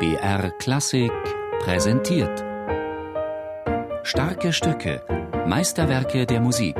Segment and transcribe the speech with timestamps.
[0.00, 1.10] BR Klassik
[1.58, 2.44] präsentiert.
[4.04, 5.02] Starke Stücke,
[5.44, 6.76] Meisterwerke der Musik.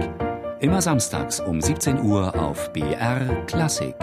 [0.61, 3.97] Immer samstags um 17 Uhr auf BR Klassik.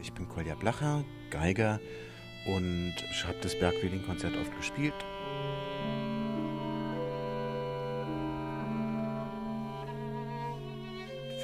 [0.00, 1.78] Ich bin Kolja Blacher, Geiger
[2.46, 2.94] und
[3.24, 4.94] habe das Bergwieling-Konzert oft gespielt.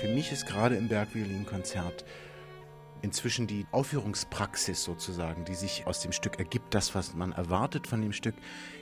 [0.01, 2.05] Für mich ist gerade im Bergviolin-Konzert
[3.01, 8.03] inzwischen die Aufführungspraxis sozusagen, die sich aus dem Stück ergibt, das, was man erwartet von
[8.03, 8.35] dem Stück,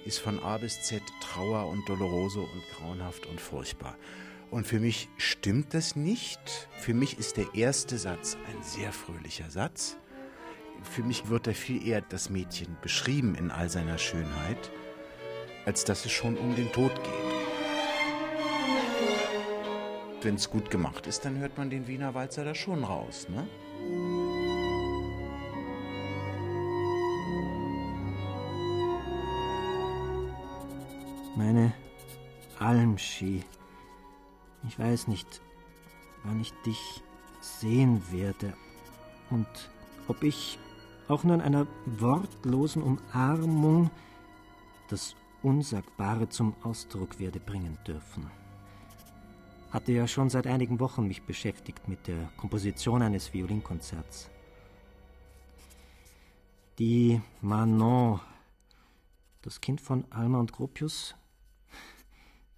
[0.05, 3.97] ist von A bis Z Trauer und Doloroso und grauenhaft und furchtbar.
[4.51, 6.69] Und für mich stimmt das nicht.
[6.79, 9.97] Für mich ist der erste Satz ein sehr fröhlicher Satz.
[10.83, 14.73] Für mich wird da viel eher das Mädchen beschrieben in all seiner Schönheit,
[15.65, 17.34] als dass es schon um den Tod geht.
[20.24, 23.46] Wenn es gut gemacht ist, dann hört man den Wiener Walzer da schon raus, ne?
[31.36, 31.75] Meine
[32.58, 33.44] Almschi.
[34.66, 35.42] Ich weiß nicht,
[36.22, 37.03] wann ich dich
[37.42, 38.55] sehen werde
[39.28, 39.47] und
[40.09, 40.59] ob ich
[41.06, 43.91] auch nur in einer wortlosen Umarmung
[44.88, 48.31] das Unsagbare zum Ausdruck werde bringen dürfen.
[49.75, 54.31] Hatte ja schon seit einigen Wochen mich beschäftigt mit der Komposition eines Violinkonzerts.
[56.78, 58.20] Die Manon,
[59.42, 61.16] das Kind von Alma und Gropius,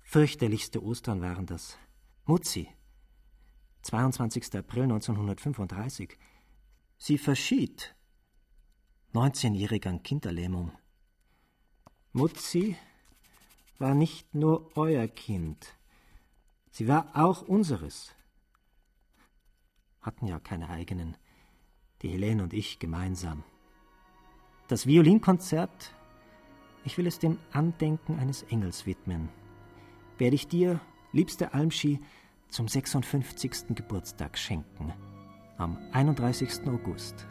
[0.02, 1.78] fürchterlichste Ostern waren das.
[2.26, 2.68] Mutzi,
[3.80, 4.54] 22.
[4.54, 6.18] April 1935.
[6.98, 7.94] Sie verschied.
[9.14, 10.70] 19-jährig an Kinderlähmung.
[12.12, 12.76] Mutzi
[13.78, 15.78] war nicht nur euer Kind,
[16.76, 18.14] sie war auch unseres.
[20.02, 21.16] Hatten ja keine eigenen,
[22.02, 23.44] die Helene und ich gemeinsam.
[24.68, 25.94] Das Violinkonzert,
[26.84, 29.30] ich will es dem Andenken eines Engels widmen,
[30.18, 30.78] werde ich dir,
[31.12, 31.98] liebste Almschi,
[32.50, 33.74] zum 56.
[33.74, 34.92] Geburtstag schenken,
[35.56, 36.66] am 31.
[36.66, 37.26] August.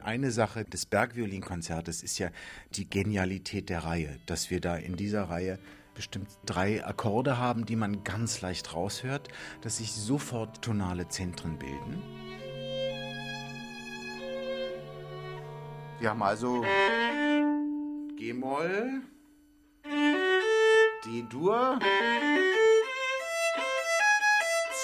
[0.00, 2.30] Eine Sache des Bergviolinkonzertes ist ja
[2.70, 5.58] die Genialität der Reihe, dass wir da in dieser Reihe
[5.94, 9.28] bestimmt drei Akkorde haben, die man ganz leicht raushört,
[9.62, 12.02] dass sich sofort tonale Zentren bilden.
[16.00, 16.62] Wir haben also
[18.16, 19.02] G-Moll,
[21.04, 21.78] D-Dur,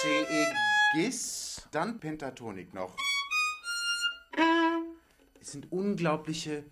[0.00, 2.96] C-E-Gis, dann Pentatonik noch.
[5.40, 6.64] Es sind unglaubliche,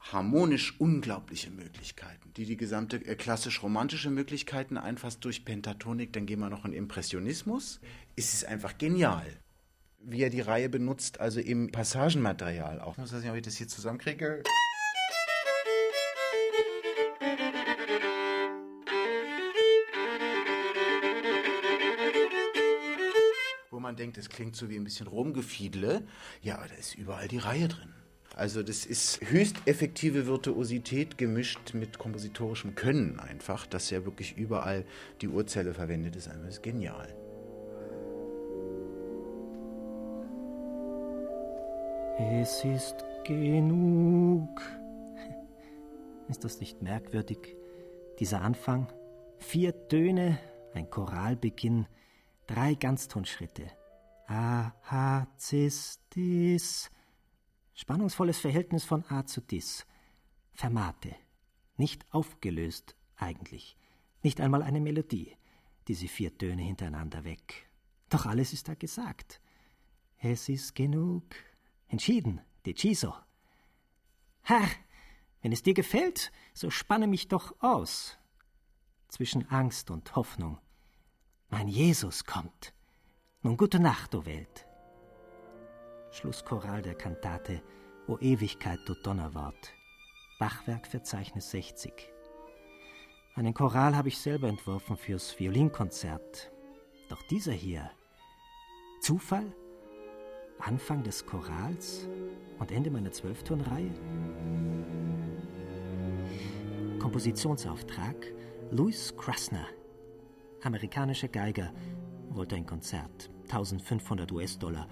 [0.00, 6.12] harmonisch unglaubliche Möglichkeiten, die die gesamte äh, klassisch-romantische Möglichkeiten einfasst durch Pentatonik.
[6.12, 7.80] Dann gehen wir noch in Impressionismus.
[8.16, 9.26] Es ist einfach genial,
[10.00, 12.92] wie er die Reihe benutzt, also im Passagenmaterial auch.
[12.92, 14.42] Ich muss sehen, ob ich das hier zusammenkriege.
[23.70, 26.06] Wo man denkt, es klingt so wie ein bisschen Rumgefiedle.
[26.42, 27.97] Ja, aber da ist überall die Reihe drin.
[28.38, 34.84] Also das ist höchst effektive Virtuosität gemischt mit kompositorischem Können einfach, dass ja wirklich überall
[35.20, 36.28] die Urzelle verwendet ist.
[36.28, 37.08] Einfach ist genial.
[42.40, 42.94] Es ist
[43.24, 44.60] genug.
[46.28, 47.56] Ist das nicht merkwürdig?
[48.20, 48.86] Dieser Anfang?
[49.38, 50.38] Vier Töne,
[50.74, 51.88] ein Choralbeginn,
[52.46, 53.64] drei Ganztonschritte.
[54.28, 56.88] A, H, Cis, Dis.
[57.80, 59.86] Spannungsvolles Verhältnis von A zu Dis.
[60.52, 61.14] Fermate.
[61.76, 63.76] Nicht aufgelöst, eigentlich.
[64.20, 65.36] Nicht einmal eine Melodie.
[65.86, 67.70] Diese vier Töne hintereinander weg.
[68.08, 69.40] Doch alles ist da gesagt.
[70.18, 71.22] Es ist genug.
[71.86, 73.14] Entschieden, deciso.
[74.42, 74.68] Herr,
[75.40, 78.18] wenn es dir gefällt, so spanne mich doch aus.
[79.06, 80.58] Zwischen Angst und Hoffnung.
[81.48, 82.74] Mein Jesus kommt.
[83.42, 84.67] Nun gute Nacht, o Welt.
[86.18, 87.62] Schlusschoral der Kantate
[88.08, 89.72] O Ewigkeit, du Donnerwort.
[90.40, 91.92] Bachwerkverzeichnis 60.
[93.36, 96.50] Einen Choral habe ich selber entworfen fürs Violinkonzert.
[97.08, 97.88] Doch dieser hier.
[99.00, 99.54] Zufall?
[100.58, 102.08] Anfang des Chorals
[102.58, 103.94] und Ende meiner Zwölfturnreihe?
[106.98, 108.16] Kompositionsauftrag
[108.72, 109.68] Louis Krasner,
[110.64, 111.72] amerikanischer Geiger,
[112.30, 114.88] wollte ein Konzert, 1500 US-Dollar.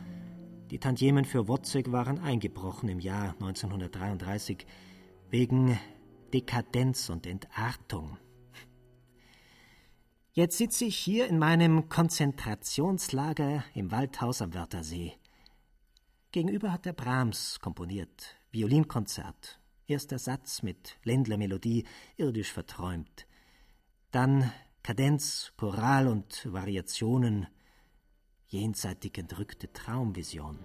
[0.70, 4.66] Die Tantiemen für Wozzeck waren eingebrochen im Jahr 1933
[5.30, 5.78] wegen
[6.34, 8.18] Dekadenz und Entartung.
[10.32, 15.12] Jetzt sitze ich hier in meinem Konzentrationslager im Waldhaus am Wörthersee.
[16.32, 21.84] Gegenüber hat der Brahms komponiert, Violinkonzert, erster Satz mit Ländlermelodie,
[22.16, 23.28] irdisch verträumt.
[24.10, 24.52] Dann
[24.82, 27.46] Kadenz, Choral und Variationen,
[28.48, 30.58] jenseitig entrückte Traumvision.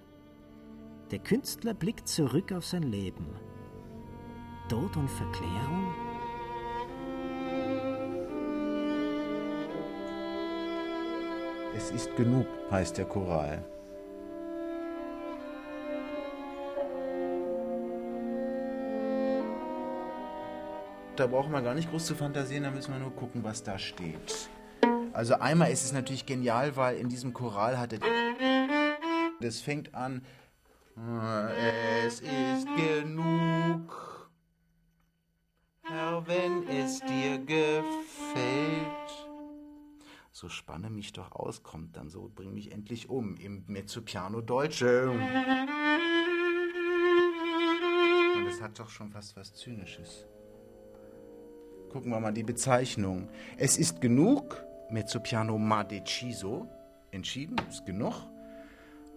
[1.09, 3.27] Der Künstler blickt zurück auf sein Leben.
[4.69, 5.93] Tod und Verklärung?
[11.75, 13.65] Es ist genug, heißt der Choral.
[21.15, 23.77] Da brauchen wir gar nicht groß zu fantasieren, da müssen wir nur gucken, was da
[23.77, 24.49] steht.
[25.13, 27.99] Also einmal ist es natürlich genial, weil in diesem Choral hat er...
[29.39, 30.25] Das fängt an...
[32.05, 34.29] Es ist genug,
[35.83, 38.85] Herr, wenn es dir gefällt.
[40.31, 45.09] So spanne mich doch aus, kommt dann so, bring mich endlich um im Mezzopiano Deutsche.
[45.09, 45.21] Und
[48.45, 50.27] das hat doch schon fast was Zynisches.
[51.89, 53.29] Gucken wir mal die Bezeichnung.
[53.57, 56.67] Es ist genug, Mezzopiano ma deciso,
[57.11, 58.13] entschieden, ist genug.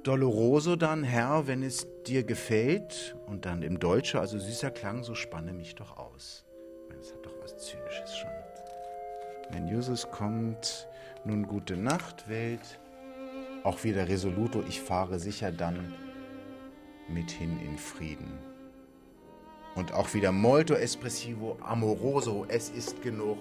[0.04, 3.16] Doloroso dann, Herr, wenn es dir gefällt.
[3.26, 6.44] Und dann im Deutsche, also süßer Klang, so spanne mich doch aus.
[6.96, 8.30] Das hat doch was Zynisches schon.
[9.50, 10.88] Wenn Jesus kommt,
[11.24, 12.78] nun gute Nacht, Welt.
[13.62, 15.94] Auch wieder resoluto, ich fahre sicher dann
[17.08, 18.38] mithin in Frieden.
[19.74, 23.38] Und auch wieder molto espressivo, amoroso, es ist genug.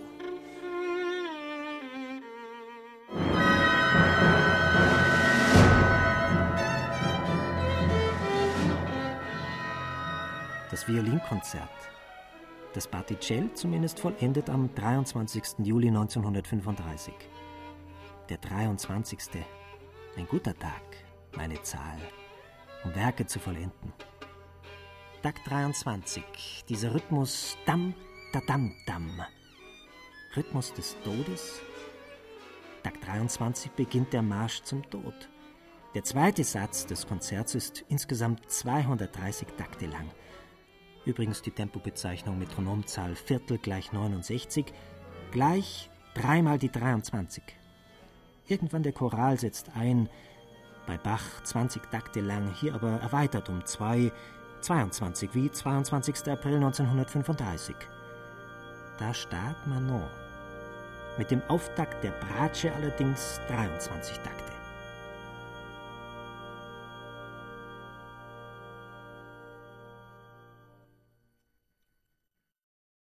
[10.88, 11.70] Violinkonzert.
[12.74, 15.60] Das Barticell zumindest vollendet am 23.
[15.60, 17.14] Juli 1935.
[18.30, 19.20] Der 23.
[20.18, 20.82] Ein guter Tag,
[21.36, 21.98] meine Zahl,
[22.84, 23.94] um Werke zu vollenden.
[25.22, 27.94] Tag 23, dieser Rhythmus dam,
[28.34, 29.22] da dam, dam.
[30.36, 31.62] Rhythmus des Todes.
[32.84, 35.30] Tag 23 beginnt der Marsch zum Tod.
[35.96, 40.10] Der zweite Satz des Konzerts ist insgesamt 230 Takte lang.
[41.06, 44.66] Übrigens die Tempobezeichnung Metronomzahl Viertel gleich 69,
[45.32, 47.44] gleich dreimal die 23.
[48.48, 50.10] Irgendwann der Choral setzt ein,
[50.86, 54.12] bei Bach 20 Takte lang, hier aber erweitert um zwei,
[54.62, 56.30] 22 wie 22.
[56.30, 57.76] April 1935.
[58.98, 60.08] Da starb Manon.
[61.18, 64.43] Mit dem Auftakt der Bratsche allerdings 23 Takte.